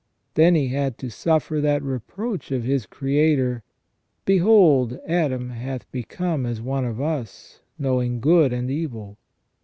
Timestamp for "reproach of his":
1.83-2.87